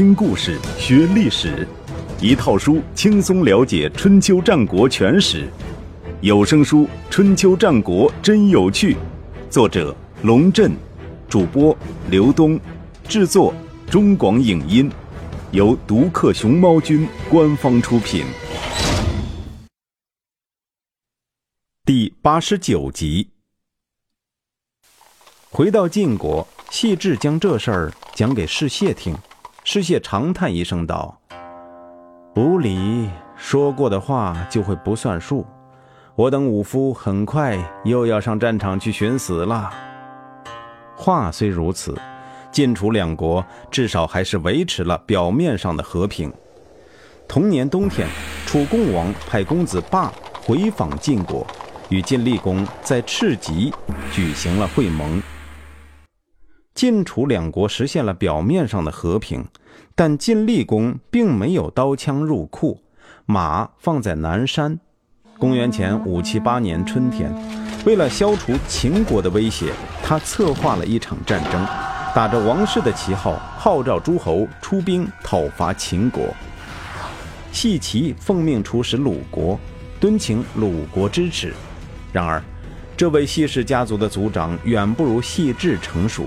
[0.00, 1.68] 听故事学历史，
[2.22, 5.46] 一套书轻松了解春秋战国全史。
[6.22, 8.94] 有声书《春秋战国真有趣》，
[9.50, 10.72] 作者龙震，
[11.28, 11.76] 主播
[12.08, 12.58] 刘东，
[13.06, 13.52] 制作
[13.90, 14.90] 中广影音，
[15.50, 18.24] 由独克熊猫君官方出品。
[21.84, 23.28] 第八十九集，
[25.50, 29.14] 回到晋国，细致将这事儿讲给士燮听。
[29.72, 31.16] 士燮长叹一声道
[32.34, 35.46] ：“无礼，说过的话就会不算数。
[36.16, 39.70] 我等武夫很快又要上战场去寻死了。”
[40.98, 41.96] 话虽如此，
[42.50, 46.32] 晋楚两国至少还是维持了表面上的和平。
[47.28, 48.08] 同年冬天，
[48.46, 50.12] 楚共王派公子霸
[50.44, 51.46] 回访晋国，
[51.90, 53.72] 与晋厉公在赤棘
[54.10, 55.22] 举行了会盟。
[56.80, 59.44] 晋楚两国实现了表面上的和平，
[59.94, 62.80] 但晋厉公并没有刀枪入库，
[63.26, 64.80] 马放在南山。
[65.38, 67.30] 公元前五七八年春天，
[67.84, 71.62] 为了消除秦国的威胁，他策划了一场战争，
[72.14, 76.34] 打着王室的旗号，号召诸侯出兵讨伐秦国。
[77.52, 79.60] 细齐奉命出使鲁国，
[80.00, 81.52] 敦请鲁国支持。
[82.10, 82.42] 然而，
[82.96, 86.24] 这位细氏家族的族长远不如细致成熟。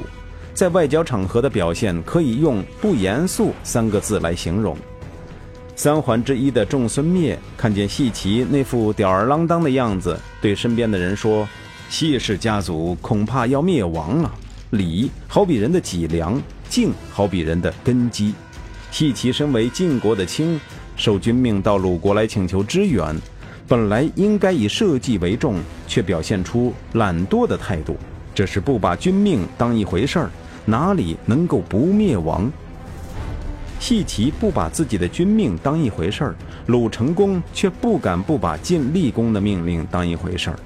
[0.54, 4.78] 在外交场合的表现可以用“不严肃”三个字来形容。
[5.76, 11.48] 三环之一的仲孙灭看见细齐那副吊儿郎当的样子，对身边的人说
[11.90, 14.32] ：“细氏家族恐怕要灭亡了。
[14.70, 18.36] 礼好比人的脊梁，敬好比人的根基。
[18.92, 20.60] 细齐身为晋国的卿，
[20.96, 23.20] 受君命到鲁国来请求支援，
[23.68, 27.98] 本来应该以社稷为重，却表现出懒惰的态度，
[28.36, 30.30] 这是不把君命当一回事儿。”
[30.66, 32.52] 哪里能够不灭亡？
[33.80, 36.36] 细齐不把自己的军命当一回事儿，
[36.68, 40.60] 鲁成公却不敢不把晋厉公的命令当一回事儿。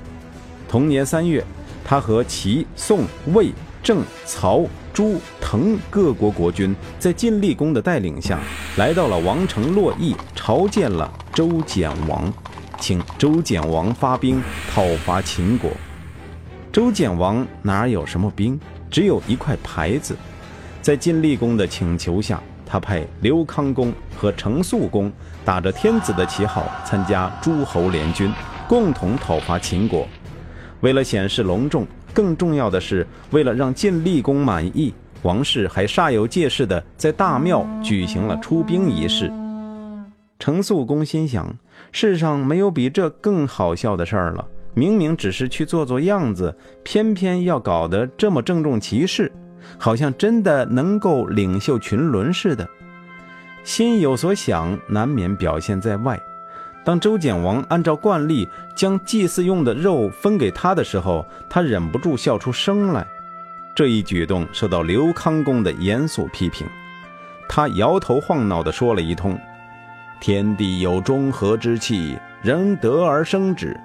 [0.69, 1.43] 同年三月，
[1.83, 4.63] 他和齐、宋、魏、郑、曹、
[4.93, 8.39] 朱、滕各国国君，在晋厉公的带领下，
[8.75, 12.31] 来到了王城洛邑，朝见了周简王，
[12.79, 14.39] 请周简王发兵
[14.71, 15.71] 讨伐秦国。
[16.71, 18.59] 周简王哪有什么兵？
[18.89, 20.15] 只有一块牌子，
[20.81, 25.11] 在晋厉公的请求下，他派刘康公和程肃公
[25.43, 28.31] 打着天子的旗号参加诸侯联军，
[28.67, 30.07] 共同讨伐秦国。
[30.81, 34.93] 为了显示隆重，更重要的是为了让晋厉公满意，
[35.23, 39.31] 王室还煞有介事地在大庙举行了出兵仪式。
[40.39, 41.51] 程肃公心想：
[41.91, 44.45] 世上没有比这更好笑的事儿了。
[44.77, 49.31] 明明只是去做做样子，偏偏要搞得这么郑重其事，
[49.79, 52.69] 好像真的能够领袖群伦似的。
[53.63, 56.21] 心有所想，难免表现在外。
[56.85, 63.03] 当周简王按照惯例将祭祀用的肉分给他的时候，他忍不住笑出声来。
[63.75, 66.67] 这一举动受到刘康公的严肃批评，
[67.49, 69.35] 他摇头晃脑地说了一通
[70.21, 73.75] ：“天地有中和之气，人得而生之。”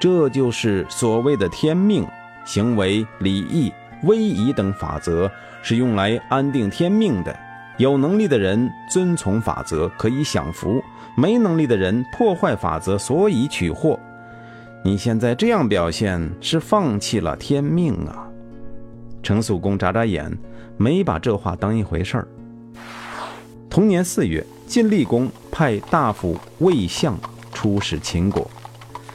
[0.00, 2.06] 这就是所谓的天命，
[2.44, 3.72] 行为、礼义、
[4.04, 5.30] 威仪等法则
[5.60, 7.36] 是用来安定天命的。
[7.78, 10.80] 有能力的人遵从法则，可以享福；
[11.16, 13.98] 没能力的人破坏法则，所以取祸。
[14.84, 18.28] 你现在这样表现，是放弃了天命啊！
[19.22, 20.36] 程肃公眨眨眼，
[20.76, 22.28] 没把这话当一回事儿。
[23.68, 27.16] 同年四月，晋厉公派大夫魏相
[27.58, 28.48] 出使秦国。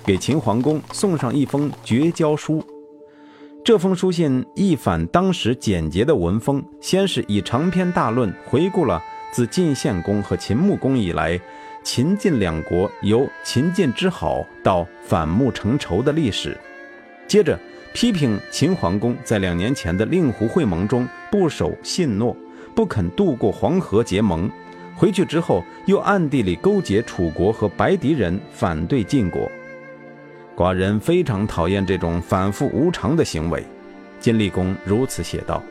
[0.04, 2.62] 给秦桓公送上一封绝交书。
[3.64, 11.40] 这封书信一反当时简洁的文风，先是以长篇大论回顾了自晋献公和秦穆公以来，
[11.86, 16.58] 秦晋两国由秦晋之好到反目成仇的历史。
[17.26, 17.58] 接着
[17.94, 22.36] 批评秦桓公在两年前的令狐会盟中不守信诺，
[22.76, 24.52] 不肯渡过黄河结盟。
[25.04, 29.52] 回去之后，又暗地里勾结楚国和白狄人反对晋国。
[30.56, 33.66] 寡人非常讨厌这种反复无常的行为，
[34.22, 35.62] 晋厉公如此写道。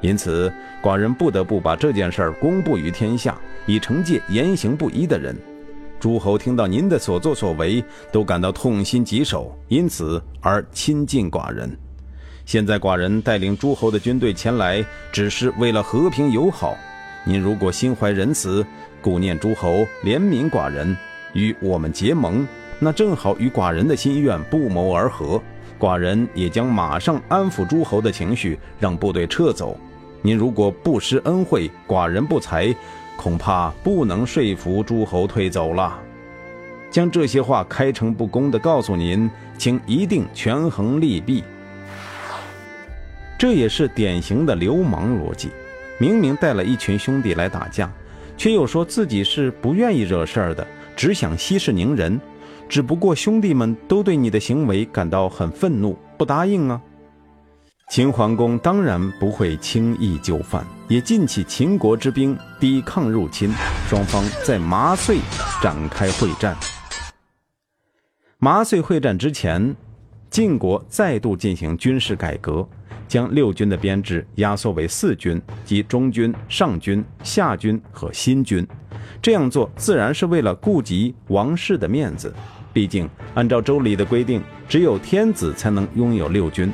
[0.00, 0.52] 因此，
[0.82, 5.36] 寡人不得不把这件事儿公布于天下，以惩戒言行不一的人。
[6.00, 11.70] 诸侯听到您的所作所为，都感到痛心疾首，因此而亲近寡人。
[12.44, 16.76] 现在寡人带领诸侯的军队前来，只是为了和平友好。
[17.24, 18.64] 您如果心怀仁慈，
[19.02, 20.96] 顾念诸侯，怜悯寡人，
[21.32, 22.46] 与我们结盟。
[22.78, 25.40] 那正好与寡人的心愿不谋而合，
[25.78, 29.78] 寡人也将马上安抚诸侯的情绪，让部队撤走。
[30.22, 32.74] 您如果不施恩惠，寡人不才，
[33.18, 35.98] 恐怕不能说服诸侯退走了。
[36.90, 41.44] 将这些话开诚布公地告诉您，请一定权衡利弊。
[43.38, 45.50] 这也是典型的流氓逻辑，
[46.00, 47.92] 明明带了一群兄弟来打架，
[48.34, 50.66] 却又说自己是不愿意惹事儿的，
[50.96, 52.18] 只想息事宁人。
[52.70, 56.80] 只不过兄弟们都对你的行为感到很愤怒，不答应啊。
[57.90, 63.52] 秦桓公当然不会轻易就范，也尽起秦国之兵抵抗入侵，
[63.88, 65.18] 双方在麻遂
[65.60, 66.56] 展开会战。
[68.38, 69.76] 麻遂会战之前，
[70.30, 72.66] 晋国再度进行军事改革，
[73.10, 78.64] 将六军的编制压缩为四军，即中军、上军、下军和新军。
[79.20, 82.32] 这样做自然是为了顾及王室的面子，
[82.72, 86.72] 毕竟按照周礼的规定，只有天子才能拥有六军。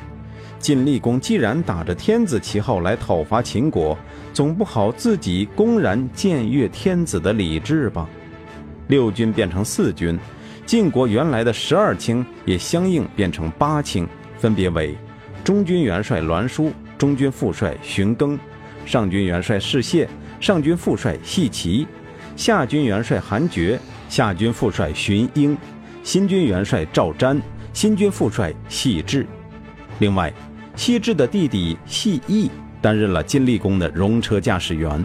[0.58, 3.96] 晋厉公既然打着天子旗号来讨伐秦国，
[4.34, 8.06] 总不好自己公然僭越天子的礼制吧？
[8.88, 10.18] 六军变成四军。
[10.66, 14.06] 晋国原来的十二卿也相应变成八卿，
[14.36, 14.94] 分别为
[15.46, 18.36] 中军元帅栾书、中军副帅荀庚、
[18.84, 20.04] 上军元帅士燮、
[20.40, 21.86] 上军副帅细齐、
[22.34, 23.78] 下军元帅韩厥、
[24.08, 25.56] 下军副帅荀英、
[26.02, 27.40] 新军元帅赵瞻、
[27.72, 29.24] 新军副帅细致。
[30.00, 30.34] 另外，
[30.74, 32.50] 细致的弟弟细义
[32.82, 35.00] 担任了晋厉公的戎车驾驶员，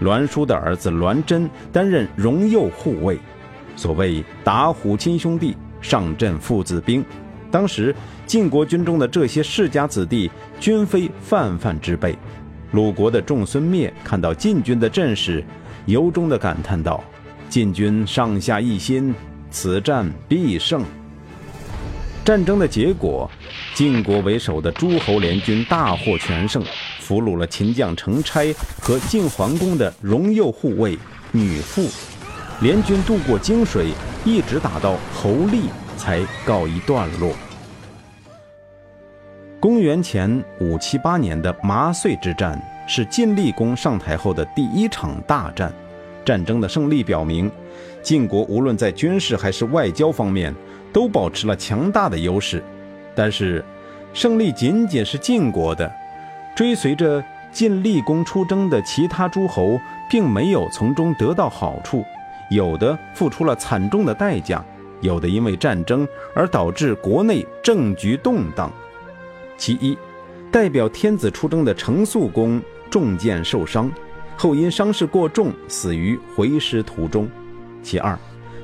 [0.00, 3.18] 栾书的儿子栾真担任戎右护卫。
[3.76, 7.02] 所谓打虎亲兄弟，上阵父子兵。
[7.50, 7.94] 当时
[8.26, 10.30] 晋国军中的这些世家子弟，
[10.60, 12.16] 均非泛泛之辈。
[12.72, 15.44] 鲁国的仲孙灭看到晋军的阵势，
[15.86, 17.02] 由衷地感叹道
[17.50, 19.12] ：“晋军上下一心，
[19.50, 20.84] 此战必胜。”
[22.24, 23.28] 战争的结果，
[23.74, 26.62] 晋国为首的诸侯联军大获全胜，
[27.00, 30.96] 俘虏了秦将成差和晋桓公的荣右护卫
[31.32, 31.88] 女傅。
[32.60, 33.88] 联军渡过泾水，
[34.24, 35.62] 一直打到侯利
[36.00, 37.34] 才告一段落。
[39.60, 42.58] 公元前五七八年的麻遂之战
[42.88, 45.70] 是晋厉公上台后的第一场大战。
[46.24, 47.50] 战争的胜利表明，
[48.02, 50.54] 晋国无论在军事还是外交方面
[50.90, 52.62] 都保持了强大的优势。
[53.14, 53.62] 但是，
[54.14, 55.90] 胜利仅仅是晋国的，
[56.54, 62.02] 追随着晋厉公出征的其他诸侯并没有从中得到好处。
[62.50, 64.64] 有的付出了惨重的代价，
[65.00, 68.72] 有的因为战争而导致国内政局动荡。
[69.56, 69.96] 其一，
[70.50, 73.90] 代表天子出征的程肃公中箭受伤，
[74.36, 77.26] 后因伤势过重死于回师途中；
[77.82, 78.18] 其二，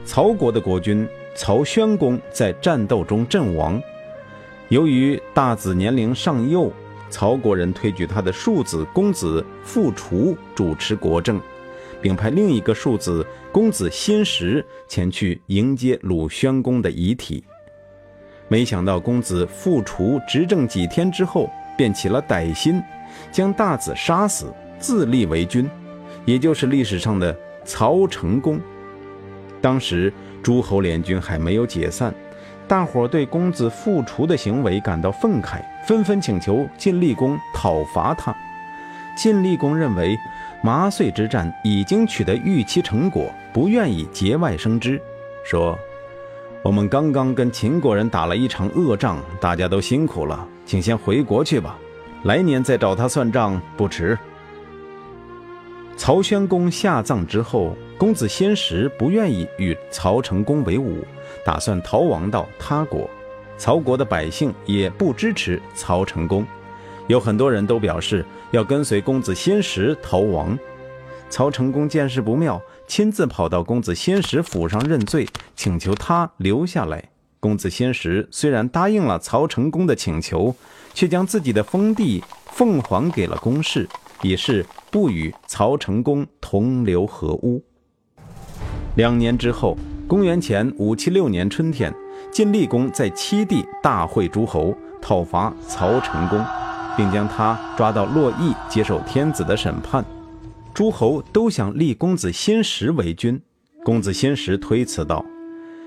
[0.04, 3.80] 曹国的国君曹宣公在战斗中阵亡，
[4.68, 6.72] 由于大子年龄尚幼，
[7.10, 11.40] 曹国人推举他的庶子公子傅除主持国政。
[12.00, 17.42] 并派另一个庶子公子辛石前去迎接鲁宣公的遗体。
[18.48, 22.82] 没想到公子傅除执政几天之后，便起了歹心，
[23.32, 25.68] 将大子杀死，自立为君，
[26.24, 28.60] 也就是历史上的曹成公。
[29.60, 30.12] 当时
[30.42, 32.14] 诸侯联军还没有解散，
[32.68, 38.32] 大伙对公子傅除的行为感到愤慨，纷纷请求晋厉公讨伐他。
[39.16, 40.16] 晋厉公认为。
[40.62, 45.00] 麻遂之战已经取得预期成果，不愿意节外生枝，
[45.44, 45.78] 说
[46.62, 51.78] ：“我们刚刚跟秦国人打了一场恶仗，大家都辛苦了，请先回国去吧，
[52.24, 54.18] 来年再找他算账不迟。”
[55.96, 61.02] 曹宣公下葬之后，公子先时不愿意与曹成公为伍，
[61.44, 63.08] 打算逃亡到他国。
[63.56, 66.46] 曹国的百姓也不支持曹成公。
[67.06, 68.22] 有很多人都表示
[68.56, 70.58] 要跟随公子先石逃亡。
[71.28, 77.04] 曹成功见势不妙，亲自跑到公子先石府上认罪，请求他留下来。
[77.38, 80.54] 公子先石虽然答应了曹成功的请求，
[80.94, 83.86] 却将自己的封地奉还给了公室，
[84.22, 87.62] 以示不与曹成功同流合污。
[88.96, 89.76] 两年之后，
[90.08, 91.94] 公元前五七六年春天，
[92.32, 96.42] 晋厉公在七地大会诸侯，讨伐曹成功。
[96.96, 100.04] 并将他抓到洛邑接受天子的审判，
[100.72, 103.40] 诸侯都想立公子先时为君。
[103.84, 105.24] 公子先时推辞道：“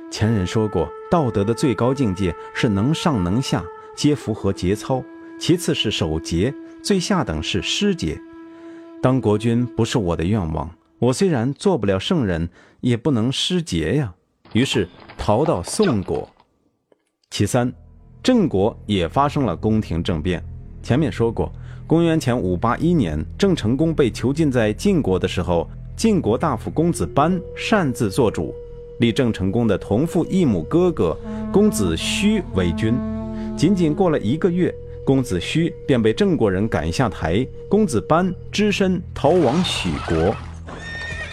[0.10, 3.64] 前人说过，道德的最高境界是能上能下，
[3.96, 5.04] 皆符合节操；
[5.40, 8.20] 其次是守节，最下等是失节。
[9.02, 12.50] 当国君不是我的愿望，我虽然做不了圣人，
[12.82, 14.14] 也不能失节呀。”
[14.54, 14.88] 于是
[15.18, 16.28] 逃到宋国。
[17.30, 17.72] 其三，
[18.24, 20.44] 郑国也发生了宫廷政变。
[20.82, 21.52] 前面说过，
[21.86, 28.54] 公元前五八一年，郑成功被囚禁在晋国的时候，晋国大夫公子班擅自做主，
[29.00, 31.18] 立郑成功的同父异母哥哥
[31.52, 32.96] 公子胥为君。
[33.58, 34.74] 仅仅过了一个月，
[35.06, 40.34] 公子胥便被郑国人赶下台，公子班只身逃往许国。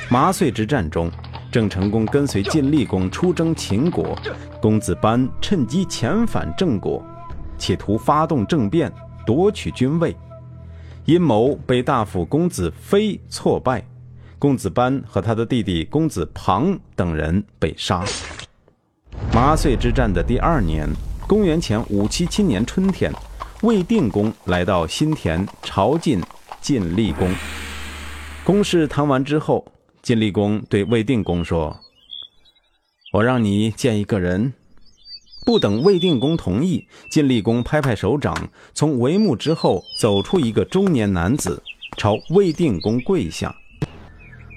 [0.09, 1.11] 麻遂之战中，
[1.53, 4.17] 郑成功跟随晋厉公出征秦国，
[4.61, 7.03] 公子班趁机遣返郑国，
[7.59, 8.93] 企图发动政变
[9.27, 10.17] 夺取君位。
[11.05, 13.85] 阴谋被大夫公子非挫败，
[14.39, 18.05] 公子班和他的弟弟公子庞等人被杀。
[19.33, 20.89] 麻遂之战的第二年，
[21.29, 23.13] 公元前五七七年春天，
[23.63, 26.23] 魏定公来到新田朝觐
[26.61, 27.29] 晋厉公。
[28.45, 29.65] 公事谈完之后，
[30.03, 31.79] 晋厉公对魏定公说
[33.15, 34.53] ：“我让你见一个人。”
[35.47, 38.37] 不等魏定公同意，晋厉公拍拍手掌，
[38.75, 41.63] 从帷幕之后走出一个中年男子，
[41.97, 43.55] 朝魏定公跪下。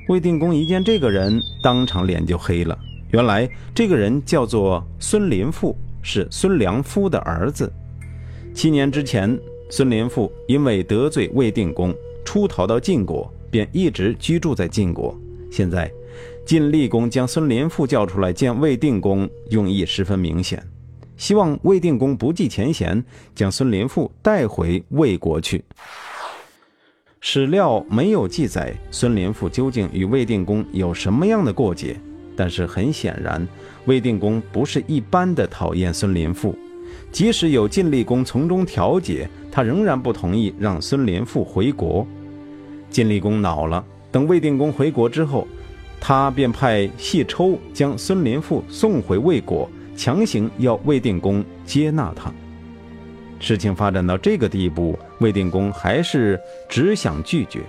[0.07, 2.75] 魏定公一见这个人，当场脸就黑了。
[3.11, 7.71] 原来这个人叫做孙林父，是孙良夫的儿子。
[8.51, 11.93] 七年之前，孙林父因为得罪魏定公，
[12.25, 15.15] 出逃到晋国，便一直居住在晋国。
[15.51, 15.91] 现在，
[16.47, 20.59] 晋厉公将孙林父叫出来见魏定公，用意十分明显。
[21.19, 23.03] 希望魏定公不计前嫌，
[23.35, 25.63] 将孙林父带回魏国去。
[27.19, 31.99] 史料没有记载孙林父究竟与魏定公有什么样的过节，
[32.37, 33.45] 但是很显然，
[33.85, 36.57] 魏定公不是一般的讨厌孙林父。
[37.11, 42.07] 即使有晋厉公从中调解，他仍然不同意让孙林父回国。
[42.89, 45.45] 晋厉公恼了，等魏定公回国之后，
[45.99, 49.69] 他便派细抽将孙林父送回魏国。
[49.99, 52.31] 强行要魏定公接纳他。
[53.37, 56.39] 事情发展到这个地步，魏定公还是
[56.69, 57.59] 只想拒绝。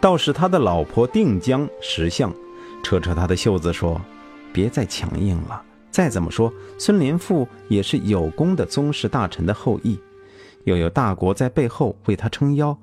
[0.00, 2.34] 倒是他的老婆定姜识相，
[2.82, 4.00] 扯扯他的袖子说
[4.52, 5.62] ：“别再强硬了。
[5.88, 9.96] 再怎么说，孙林富也是有功的宗室大臣的后裔，
[10.64, 12.76] 又有大国在背后为他撑腰。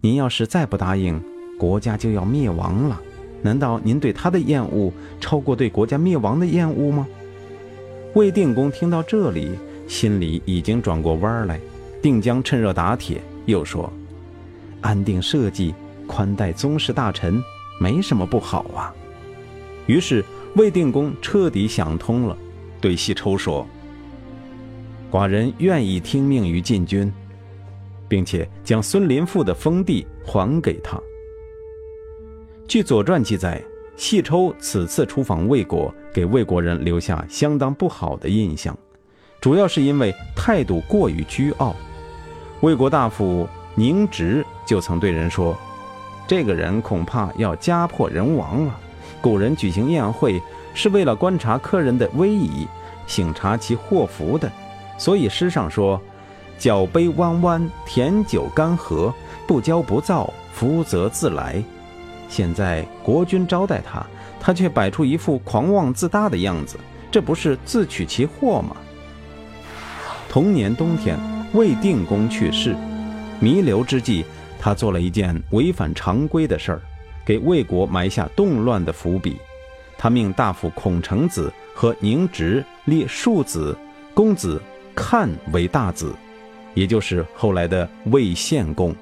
[0.00, 1.22] 您要是再不答应，
[1.58, 2.98] 国家就要灭亡了。
[3.42, 7.06] 难道您对他的厌恶超过对国家灭亡的厌恶吗？”
[8.14, 9.52] 魏定公听到这里，
[9.86, 11.60] 心里已经转过弯来。
[12.02, 13.92] 定将趁热打铁，又说
[14.80, 15.74] ：“安定社稷，
[16.06, 17.42] 宽待宗室大臣，
[17.78, 18.92] 没什么不好啊。”
[19.86, 20.24] 于是
[20.56, 22.36] 魏定公彻底想通了，
[22.80, 23.66] 对西抽说
[25.12, 27.12] ：“寡人愿意听命于晋军，
[28.08, 30.98] 并且将孙林父的封地还给他。”
[32.66, 33.62] 据《左传》记载。
[34.00, 38.74] 细抽此次出访魏国，给魏国人留下相当不好的印象，
[39.42, 41.76] 主要是因为态度过于倨傲。
[42.62, 45.54] 魏国大夫宁直就曾对人说
[46.26, 48.74] ：“这个人恐怕要家破人亡了。
[49.20, 50.40] 古人举行宴会
[50.72, 52.66] 是为了观察客人的威仪，
[53.06, 54.50] 省察其祸福的，
[54.96, 56.00] 所以诗上说
[56.58, 59.12] ：‘脚杯弯弯，甜酒干涸，
[59.46, 61.62] 不骄不躁，福泽自来。’”
[62.30, 64.06] 现在国君招待他，
[64.40, 66.78] 他却摆出一副狂妄自大的样子，
[67.10, 68.76] 这不是自取其祸吗？
[70.28, 71.18] 同年冬天，
[71.52, 72.76] 魏定公去世，
[73.40, 74.24] 弥留之际，
[74.60, 76.80] 他做了一件违反常规的事儿，
[77.26, 79.36] 给魏国埋下动乱的伏笔。
[79.98, 83.76] 他命大夫孔成子和宁直立庶子
[84.14, 84.62] 公子
[84.94, 86.14] 看为大子，
[86.74, 88.94] 也就是后来的魏献公。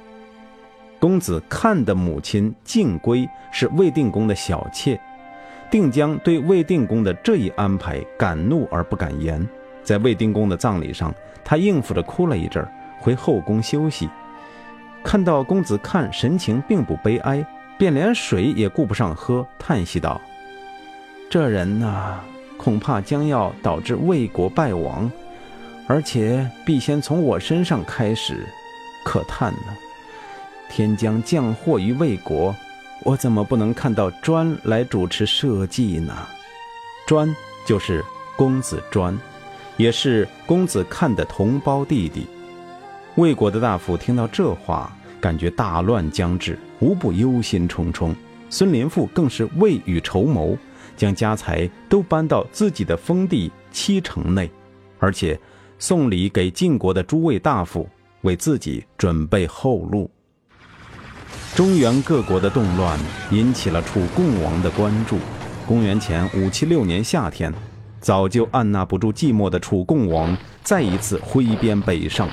[1.00, 4.98] 公子看的母亲敬归是魏定公的小妾，
[5.70, 9.46] 定江对魏定公的这一安排敢怒而不敢言。
[9.84, 11.14] 在魏定公的葬礼上，
[11.44, 14.08] 他应付着哭了一阵儿，回后宫休息。
[15.04, 17.46] 看到公子看神情并不悲哀，
[17.78, 20.20] 便连水也顾不上喝，叹息道
[21.30, 22.18] ：“这人呐，
[22.58, 25.10] 恐怕将要导致魏国败亡，
[25.86, 28.44] 而且必先从我身上开始，
[29.04, 29.76] 可叹呢。”
[30.68, 32.54] 天将降祸于魏国，
[33.02, 36.14] 我怎么不能看到专来主持社稷呢？
[37.06, 37.34] 专
[37.64, 38.04] 就是
[38.36, 39.18] 公子专，
[39.76, 42.26] 也是公子看的同胞弟弟。
[43.16, 48.14] 魏国的大夫听到这话，感觉大乱将至，无不忧心忡忡。
[48.50, 50.56] 孙林父更是未雨绸缪，
[50.96, 54.50] 将家财都搬到自己的封地七城内，
[54.98, 55.38] 而且
[55.78, 57.88] 送礼给晋国的诸位大夫，
[58.22, 60.10] 为自己准备后路。
[61.58, 62.96] 中原各国的动乱
[63.32, 65.18] 引起了楚共王的关注。
[65.66, 67.52] 公元前五七六年夏天，
[67.98, 72.28] 早就按捺不住寂寞的楚共王再一次挥鞭北上，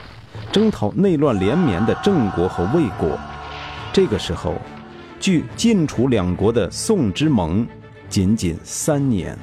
[0.52, 3.18] 征讨内乱连绵的郑国和魏国。
[3.92, 4.54] 这个时候，
[5.20, 7.66] 距晋楚两国的宋之盟
[8.08, 9.36] 仅仅三年。